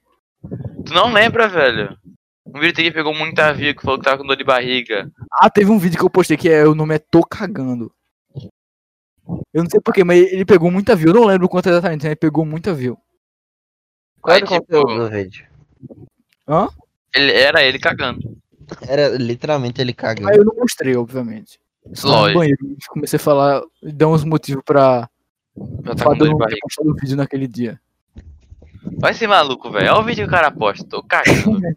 [0.85, 1.97] Tu não lembra, velho?
[2.45, 5.09] Um vídeo que pegou muita view que falou que tava com dor de barriga.
[5.31, 7.93] Ah, teve um vídeo que eu postei que é, o nome é Tô Cagando.
[9.53, 11.11] Eu não sei porquê, mas ele pegou muita view.
[11.11, 12.99] Eu não lembro quanto exatamente, mas ele pegou muita view.
[14.19, 15.47] Qual era o Aí, tipo, conteúdo do vídeo?
[16.45, 16.67] Hã?
[17.15, 18.28] Ele, era ele cagando.
[18.89, 20.31] Era literalmente ele Aí cagando.
[20.31, 21.59] eu não mostrei, obviamente.
[21.93, 22.57] Só no banheiro.
[22.89, 25.09] Comecei a falar, dar uns motivos pra,
[25.85, 27.79] Já tá pra não ter postado o vídeo naquele dia.
[28.97, 29.91] Vai ser maluco, velho.
[29.91, 30.85] Olha o vídeo que o cara posta.
[30.87, 31.59] Tô cagando.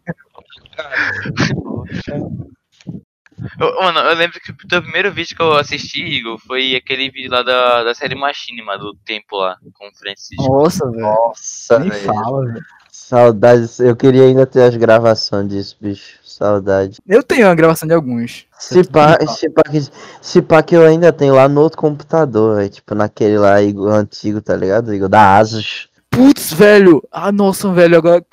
[3.59, 7.09] Eu- mano, eu lembro que o teu primeiro vídeo que eu assisti, Igor, foi aquele
[7.11, 10.41] vídeo lá da, da série Machine, mano, do tempo lá, com o Francisco.
[10.43, 11.01] Nossa, velho.
[11.01, 12.05] Nossa, Nem velho.
[12.05, 12.65] fala, velho.
[13.03, 13.81] Saudades.
[13.81, 16.19] Eu queria ainda ter as gravações disso, bicho.
[16.23, 16.99] Saudade.
[17.05, 18.45] Eu tenho a gravação de alguns.
[18.57, 19.81] Se pá, se, pá que,
[20.21, 23.57] se pá que eu ainda tenho lá no outro computador, véio, tipo naquele lá
[23.93, 24.93] antigo, tá ligado?
[24.93, 25.89] Igor da Asus.
[26.09, 27.03] Putz, velho!
[27.11, 28.25] Ah, nossa, velho, agora.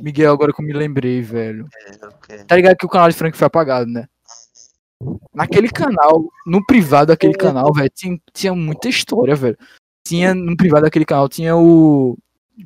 [0.00, 1.66] Miguel, agora que eu me lembrei, velho.
[2.46, 4.06] Tá ligado que o canal de Frank foi apagado, né?
[5.34, 9.56] Naquele canal, no privado daquele canal, velho, tinha, tinha muita história, velho.
[10.06, 12.16] Tinha, no privado daquele canal, tinha o.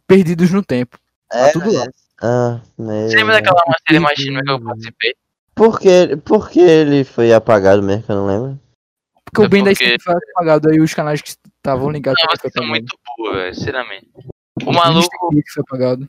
[0.07, 0.99] Perdidos no Tempo.
[1.31, 1.87] Tá tudo lá.
[2.23, 3.09] Ah, meu.
[3.09, 5.15] Você lembra daquela série Machine que eu participei?
[5.55, 8.61] Por que, por que ele foi apagado mesmo, que eu não lembro?
[9.25, 12.31] Porque o É Ben 10 porque- foi apagado, aí os canais que estavam ligados Não,
[12.31, 12.69] vocês são apagado.
[12.69, 14.09] muito burros, velho, sinceramente.
[14.65, 15.31] O O maluco.
[15.35, 16.09] Geek foi apagado.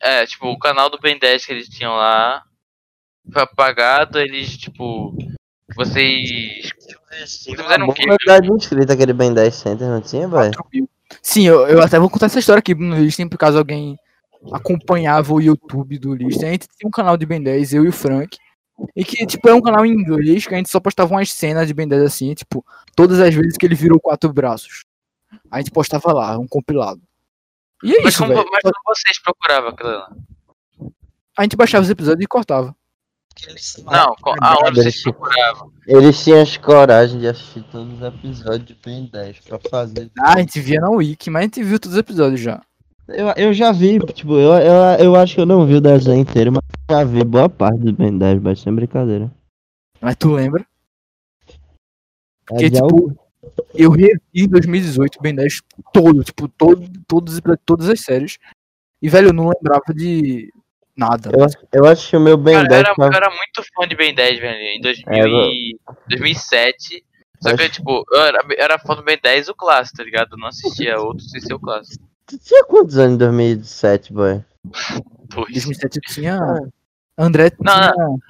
[0.00, 2.42] é, tipo, o canal do Ben 10 que eles tinham lá
[3.32, 5.16] foi apagado, eles, tipo,
[5.74, 6.70] vocês...
[7.40, 8.04] fizeram o quê?
[9.14, 10.52] Ben 10 não tinha, velho?
[11.14, 11.20] 4 mil.
[11.22, 13.98] Sim, eu, eu até vou contar essa história aqui no Listem, por caso alguém
[14.52, 16.48] acompanhava o YouTube do Listem.
[16.48, 18.36] A gente tinha um canal de Ben 10, eu e o Frank.
[18.94, 21.68] E que, tipo, é um canal em inglês que a gente só postava umas cenas
[21.68, 22.64] de Ben 10 assim, tipo,
[22.96, 24.84] todas as vezes que ele virou quatro braços.
[25.50, 27.00] A gente postava lá, um compilado.
[27.82, 30.04] E é Mas isso, como, mas como vocês procuravam aquilo?
[31.36, 32.74] A gente baixava os episódios e cortava.
[33.84, 35.72] Não, aonde vocês Eles- procuravam?
[35.86, 40.10] Eles tinham as coragem de assistir todos os episódios de Ben 10 pra fazer.
[40.18, 42.62] Ah, a gente via na Wiki, mas a gente viu todos os episódios já.
[43.08, 46.20] Eu, eu já vi, tipo, eu, eu, eu acho que eu não vi o desenho
[46.20, 49.30] inteiro, mas já vi boa parte do Ben 10, mas sem brincadeira.
[50.00, 50.64] Mas tu lembra?
[52.46, 53.14] Porque, É, já tipo,
[53.74, 55.60] eu revi em 2018 o Ben 10
[55.92, 58.38] todo, tipo, todo, todos, todas as séries.
[59.02, 60.50] E, velho, eu não lembrava de
[60.96, 61.30] nada.
[61.32, 61.46] Eu,
[61.82, 63.86] eu acho que o meu Ben Cara, eu 10 era, eu tava- era muito fã
[63.88, 65.78] de Ben 10, velho, em 2000 É, e
[66.08, 67.04] 2007.
[67.42, 70.04] Só que, Acho- tipo, eu era, eu era fã do Ben 10 o clássico, tá
[70.04, 70.32] ligado?
[70.32, 72.02] Eu não assistia outros sem ser o clássico.
[72.26, 74.32] Tu tinha quantos anos em 2007, boy?
[74.34, 74.42] Em
[75.28, 75.52] Dois.
[75.52, 76.38] 2007 tinha.
[77.18, 77.92] André Não, tinha.
[77.96, 78.22] Não, do-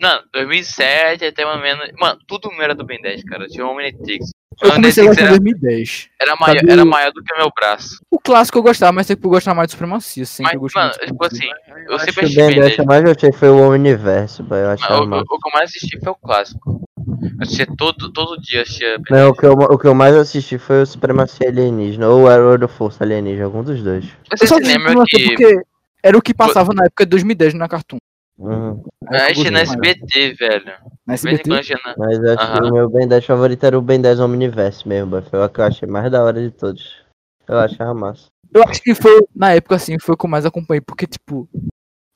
[0.00, 1.90] Não, 2007 até mais ou menos.
[1.98, 3.46] Mano, tudo era do Ben 10, cara.
[3.46, 4.30] Tinha o Omnitrix.
[4.62, 6.08] O Eu comecei a Omnitrix gostar em era, 2010.
[6.20, 7.98] era, maior, Sabe- era maior do que o meu braço.
[8.10, 10.24] O clássico eu gostava, mas sempre eu gostava mais de Supremacia.
[10.26, 11.46] Sempre eu Mas, gostei mano, tipo assim,
[11.88, 12.74] eu Acho sempre o Ben Ben 10 10.
[12.74, 14.58] que eu mais gostei foi o Universo, boy.
[14.60, 16.80] Eu achava o, o que eu mais assisti foi o clássico.
[17.06, 20.58] Eu assistia todo, todo dia, assistia Não, o que, eu, o que eu mais assisti
[20.58, 24.04] foi o Supremacia Alienígena, ou era o do Força Alienígena, algum dos dois.
[24.30, 25.24] Você Eu só se lembra que.
[25.26, 25.60] porque
[26.02, 27.98] era o que passava na época de 2010 na Cartoon.
[28.38, 28.82] Uhum.
[29.10, 29.70] Eu achei mais.
[29.70, 30.72] SBT, velho.
[31.06, 31.48] Na SBT?
[31.50, 31.56] na-
[31.96, 32.68] Mas eu acho que Aham.
[32.68, 35.22] o meu Ben 10 favorito era o Ben 10 Omniverse mesmo, boy.
[35.22, 37.02] Foi o que eu achei mais da hora de todos.
[37.46, 38.26] Eu achava massa.
[38.52, 41.48] Eu acho que foi, na época, assim, foi o que eu mais acompanhei, porque, tipo,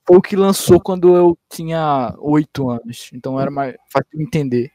[0.07, 3.11] foi o que lançou quando eu tinha 8 anos.
[3.13, 4.71] Então era mais fácil de entender.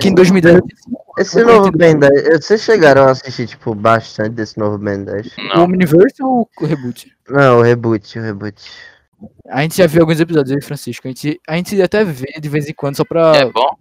[0.00, 1.70] Que em 2010 eu tinha cinco anos, Esse novo.
[1.72, 5.36] Ben 10, vocês chegaram a assistir, tipo, bastante desse novo Ben 10?
[5.38, 5.64] O Não.
[5.64, 7.10] Omniverse ou o reboot?
[7.28, 8.70] Não, o reboot, o reboot.
[9.48, 11.06] A gente já viu alguns episódios aí, Francisco.
[11.06, 13.36] A gente, a gente até vê de vez em quando, só pra.
[13.36, 13.76] É bom?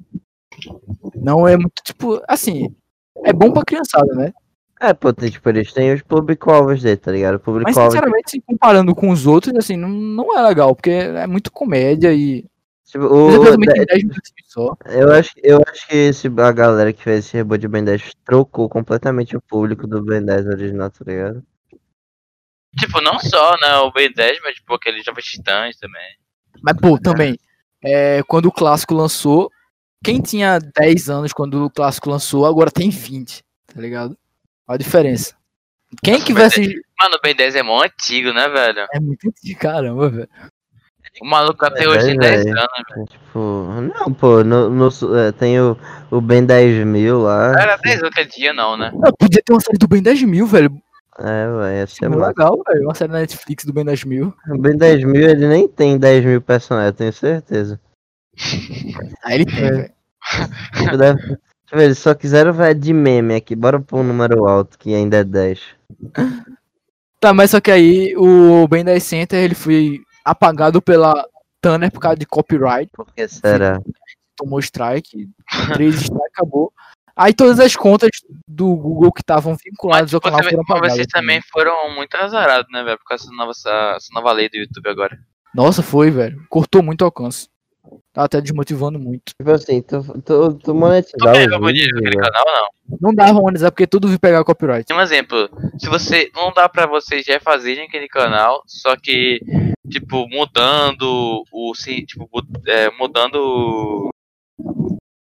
[1.15, 2.73] Não é muito, tipo, assim.
[3.23, 4.33] É bom pra criançada, né?
[4.79, 7.41] É, pô, tem, tipo, eles têm os público-alvos dele, tá ligado?
[7.45, 11.51] O Mas, sinceramente, comparando com os outros, assim, não, não é legal, porque é muito
[11.51, 12.45] comédia e.
[12.85, 14.77] Tipo, o, episódios o- tem 10 minutos só.
[14.85, 18.11] eu, acho, eu acho que esse, a galera que fez esse reboot de Ben 10
[18.23, 21.43] trocou completamente o público do Ben 10 original, tá ligado?
[22.77, 26.01] Tipo, não só, né, o Ben 10, mas tipo, aquele Jovens Titãs também.
[26.61, 27.37] Mas, pô, também,
[27.83, 29.49] é, quando o clássico lançou,
[30.03, 34.17] quem tinha 10 anos quando o clássico lançou, agora tem 20, tá ligado?
[34.67, 35.35] Olha a diferença.
[36.03, 36.81] Quem que vai Mas assistir.
[36.99, 38.85] Mano, o Ben 10 é mó antigo, né, velho?
[38.93, 40.29] É muito de caramba, velho.
[41.21, 42.57] O maluco até É, hoje tem 10 velho.
[42.59, 43.05] anos, velho.
[43.07, 45.77] Tipo, não, pô, no, no- é, tem o,
[46.11, 47.53] o Ben 10 mil lá.
[47.57, 48.91] Era 10 outro dia, não, né?
[49.01, 50.77] Ah, Podia ter uma série do Ben 10 mil, velho.
[51.17, 52.83] É, velho, ia ser É legal, velho.
[52.83, 54.33] Uma série na Netflix do Ben 10 mil.
[54.49, 57.79] O Ben 10 mil, ele nem tem 10 mil personagens, eu tenho certeza.
[59.23, 59.71] Aí ele tem, É.
[59.71, 60.97] velho.
[60.97, 61.21] Deve-
[61.65, 64.77] Deixa eu ver, eles só quiseram ver de meme aqui, bora pôr um número alto,
[64.77, 65.61] que ainda é 10.
[67.19, 71.25] Tá, mas só que aí o Ben 10 Center ele foi apagado pela
[71.59, 72.91] Tanner por causa de copyright.
[72.93, 73.81] Por que será?
[74.35, 75.27] Tomou strike,
[75.73, 76.71] três strike, acabou.
[77.17, 78.09] Aí todas as contas
[78.47, 80.95] do Google que estavam Mas, vinculadas ao tipo, canal também- foram mas apagadas.
[80.95, 82.97] vocês também foram muito azarados, né, velho?
[82.97, 85.17] Por causa dessa nova, essa, essa nova lei do YouTube agora.
[85.53, 86.45] Nossa, foi, velho.
[86.49, 87.47] Cortou muito o alcance.
[88.11, 89.31] Tá até desmotivando muito.
[89.37, 92.17] Tipo assim, tu, tu, tu Tu monetizar pega naquele velho.
[92.19, 92.45] canal,
[92.89, 92.97] não?
[92.99, 94.91] Não dava monetizar porque tudo vi pegar copyright.
[94.91, 95.49] Um exemplo.
[95.79, 96.29] Se você.
[96.35, 99.39] Não dá pra vocês já fazerem aquele canal, só que,
[99.89, 101.71] tipo, mudando o.
[102.07, 102.27] Tipo,
[102.67, 104.09] é, mudando.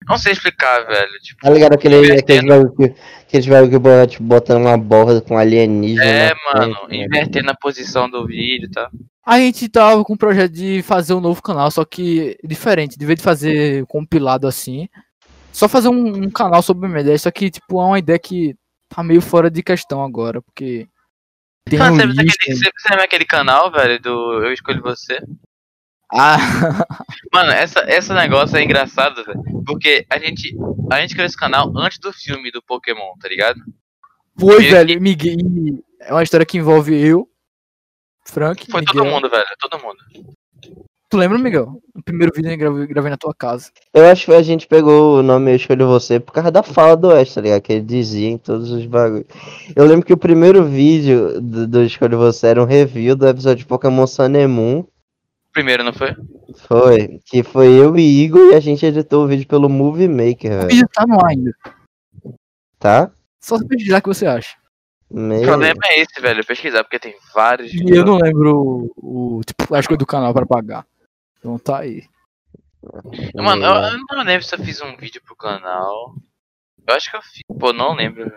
[0.09, 1.13] Não sei explicar, velho.
[1.23, 5.21] Tipo, Tá ligado aquele, aquele jogo que, aquele jogo que bota, tipo, botando uma borda
[5.21, 6.05] com alienígena.
[6.05, 7.05] É, mano, frente, né?
[7.05, 8.91] invertendo a posição do vídeo e tal.
[9.27, 12.99] A gente tava com o projeto de fazer um novo canal, só que diferente.
[12.99, 14.87] De vez de fazer compilado assim,
[15.51, 17.19] só fazer um, um canal sobre o M10.
[17.19, 18.55] Só que, tipo, é uma ideia que
[18.89, 20.87] tá meio fora de questão agora, porque.
[21.67, 24.53] Tem Mano, um você, lembra list, daquele, você você lembra aquele canal, velho, do Eu
[24.53, 25.19] Escolho Você?
[26.17, 26.37] Ah,
[27.33, 29.43] Mano, essa, esse negócio é engraçado, velho.
[29.67, 30.57] Porque a gente,
[30.93, 33.59] a gente criou esse canal antes do filme do Pokémon, tá ligado?
[34.39, 35.01] foi, E- velho.
[35.01, 37.29] Miguel, e é uma história que envolve eu,
[38.27, 38.71] Frank.
[38.71, 38.95] Foi Miguel.
[39.03, 39.45] todo mundo, velho.
[39.61, 39.99] Todo mundo.
[41.11, 41.81] Tu lembra, Miguel?
[41.95, 43.71] O primeiro vídeo eu gravei, gravei na tua casa.
[43.93, 46.97] Eu acho que a gente pegou o nome Eu Escolho Você por causa da fala
[46.97, 47.61] do West, tá ligado?
[47.63, 49.27] Que ele dizia em todos os bagulhos.
[49.77, 53.59] Eu lembro que o primeiro vídeo do, do Escolho Você era um review do episódio
[53.59, 54.85] de Pokémon Sun Moon.
[55.55, 56.15] Primeiro, não foi?
[56.67, 57.21] Foi.
[57.25, 60.67] Que foi eu e Igor e a gente editou o vídeo pelo Movie Maker, O
[60.67, 61.57] vídeo tá no ar ainda.
[62.79, 63.13] Tá?
[63.41, 64.57] Só se pesquisar o que você acha.
[65.09, 66.45] O problema é esse, velho.
[66.45, 67.73] Pesquisar, porque tem vários.
[67.73, 70.85] E eu não lembro o, o tipo, as coisas do canal pra pagar.
[71.39, 72.03] Então tá aí.
[73.37, 76.17] Mano, eu, eu não lembro se eu fiz um vídeo pro canal.
[76.87, 77.43] Eu acho que eu fiz.
[77.61, 78.33] Pô, não lembro.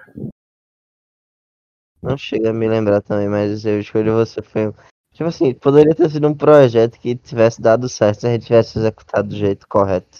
[1.99, 4.71] Não chega a me lembrar também, mas eu escolhi você foi.
[5.17, 8.77] Tipo assim, poderia ter sido um projeto que tivesse dado certo se a gente tivesse
[8.77, 10.19] executado do jeito correto.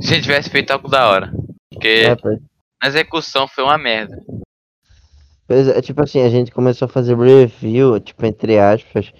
[0.00, 1.32] Se a gente tivesse feito algo da hora.
[1.72, 2.14] Porque É,
[2.80, 4.16] na execução foi uma merda.
[5.48, 9.12] pois é, tipo assim, a gente começou a fazer review, tipo, entre aspas,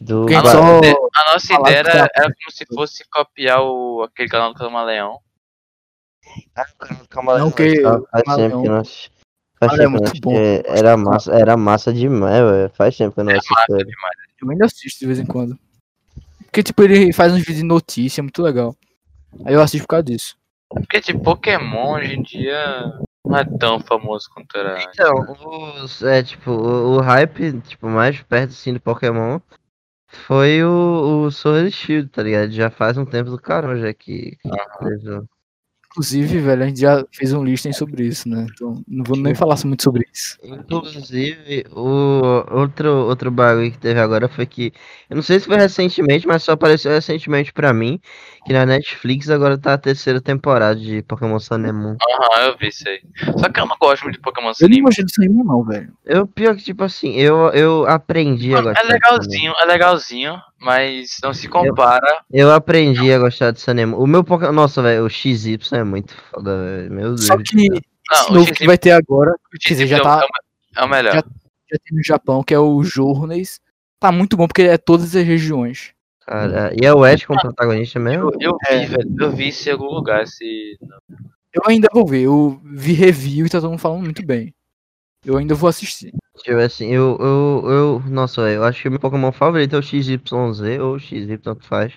[0.00, 0.26] do.
[0.28, 4.02] A só- nossa, ide- a nossa ideia era, tá- era como se fosse copiar o,
[4.04, 5.18] aquele canal do Camaleão.
[6.54, 9.10] Ah, calma, calma, Não, que- faz Camaleão- tempo que nós.
[9.58, 12.70] Faz Camaleão é tempo que nós- Era massa, era massa demais, velho.
[12.74, 14.25] Faz tempo que eu não É assisto massa demais.
[14.40, 15.58] Eu ainda assisto de vez em quando.
[16.44, 18.76] Porque, tipo, ele faz uns vídeos de notícia, muito legal.
[19.44, 20.36] Aí eu assisto por causa disso.
[20.68, 24.82] Porque, tipo, Pokémon hoje em dia não é tão famoso quanto era.
[24.82, 29.40] Então, os, é, tipo, o, o hype, tipo, mais perto assim do Pokémon
[30.08, 32.50] foi o, o Sword Shield, tá ligado?
[32.50, 34.36] Já faz um tempo do caramba já que.
[34.36, 35.26] que
[35.96, 38.46] Inclusive, velho, a gente já fez um listing sobre isso, né?
[38.52, 40.36] Então não vou nem falar muito sobre isso.
[40.44, 44.74] Inclusive, o outro, outro bagulho que teve agora foi que.
[45.08, 47.98] Eu não sei se foi recentemente, mas só apareceu recentemente pra mim.
[48.44, 51.38] Que na Netflix agora tá a terceira temporada de Pokémon
[51.72, 51.96] Moon.
[52.00, 53.00] Aham, eu vi isso aí.
[53.38, 55.64] Só que eu não gosto muito de Pokémon Eu Sun não imagino isso nenhum, não,
[55.64, 55.92] velho.
[56.04, 58.78] Eu, pior que, tipo assim, eu, eu aprendi agora.
[58.78, 60.40] É legalzinho, é legalzinho.
[60.60, 62.22] Mas não se compara.
[62.30, 63.98] Eu aprendi a gostar de Sanemon.
[63.98, 64.52] O meu Pokémon.
[64.52, 66.92] Nossa, velho, o XY é muito foda, velho.
[66.92, 67.26] Meu Deus.
[67.26, 67.76] Só que Não,
[68.12, 70.80] esse o novo XY que vai ter agora, O XY já é o- tá- é
[70.80, 71.12] o- é o melhor.
[71.14, 73.60] já- já tem no Japão, que é o Journeys.
[73.98, 75.92] Tá muito bom porque é todas as regiões.
[76.20, 78.30] Cara, e é o Ash como protagonista mesmo?
[78.40, 78.80] Eu, eu É.
[78.80, 79.16] vi, velho.
[79.20, 80.22] Eu vi em algum lugar.
[80.24, 80.76] Esse...
[81.52, 84.52] Eu ainda vou ver, eu vi review e tá todo mundo falando muito bem.
[85.24, 86.12] Eu ainda vou assistir.
[86.44, 88.00] Eu ver assim, eu, eu, eu.
[88.10, 90.20] Nossa, eu acho que o meu Pokémon favorito é o XYZ
[90.80, 91.94] ou o XY, tanto faz.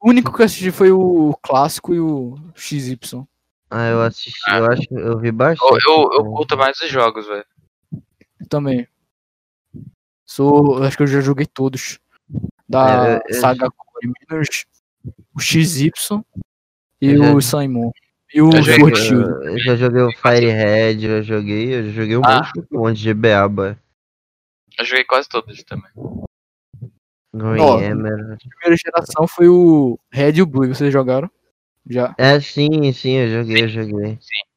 [0.00, 3.26] O único que eu assisti foi o clássico e o XY.
[3.70, 4.58] Ah, eu assisti, Ah.
[4.58, 5.84] eu acho que eu vi Eu, bastante.
[5.86, 6.34] eu, eu Pokémon.
[6.36, 7.44] curto mais os jogos, velho.
[8.40, 8.86] Eu também.
[10.24, 10.82] Sou.
[10.82, 11.98] Acho que eu já joguei todos.
[12.68, 14.48] Da É, eu- eu- saga Core, menos
[15.34, 15.90] o XY
[17.00, 17.90] e Eu já- o Simon.
[18.36, 19.46] E o Eu joguei- Sword Shield.
[19.46, 22.52] Eu, já joguei o Fire Red, eu joguei, eu joguei um Ah.
[22.70, 23.74] monte de boy.
[24.78, 25.90] Eu joguei quase todos também.
[25.96, 28.32] Ó, Emerald.
[28.34, 30.66] A primeira geração foi o Red e o Blue.
[30.68, 31.30] Vocês jogaram?
[31.88, 32.14] Já.
[32.18, 34.18] É, sim, sim, eu joguei, eu joguei.
[34.20, 34.50] sim.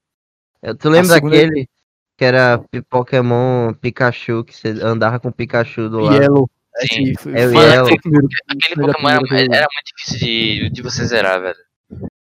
[0.62, 1.70] Eu- Tu lembra segunda- daquele
[2.18, 6.22] que era Pokémon Pikachu, que você andava com o Pikachu do lado?
[6.22, 6.50] Yellow.
[6.82, 7.14] Sim.
[7.34, 7.88] É o foi Yellow.
[7.88, 11.69] Aquele Pokémon era, era muito difícil de, de você zerar, velho.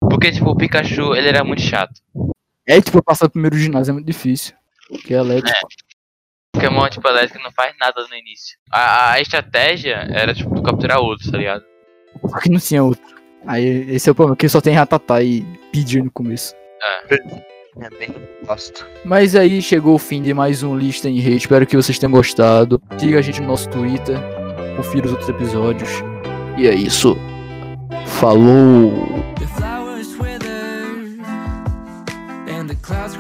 [0.10, 1.94] Porque, tipo, o Pikachu, ele era muito chato.
[2.68, 4.56] É, tipo, passar o primeiro ginásio é muito difícil.
[4.90, 5.58] Porque é elétrico.
[6.54, 8.58] Pokémon, tipo, elétrico não faz nada no início.
[8.72, 11.64] A, a estratégia era, tipo, tu capturar outros, tá ligado?
[12.22, 13.04] Só que não tinha outro.
[13.46, 15.42] Aí esse é o problema, que só tem Ratatá e
[15.72, 16.56] Pidgey no começo.
[17.78, 18.16] É bem
[18.48, 18.88] bosta.
[19.04, 21.38] Mas aí chegou o fim de mais um Lista em Rede.
[21.38, 22.82] Espero que vocês tenham gostado.
[22.98, 24.18] Siga a gente no nosso Twitter.
[24.78, 25.90] Confira os outros episódios.
[26.58, 27.18] E é isso.
[28.06, 28.94] Falou!
[32.86, 33.18] Clouds